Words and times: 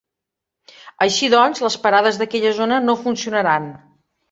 Així 1.07 1.29
doncs, 1.35 1.61
les 1.67 1.77
parades 1.85 2.19
d'aquella 2.23 2.55
zona 2.63 2.83
no 2.89 2.99
funcionaran. 3.05 3.73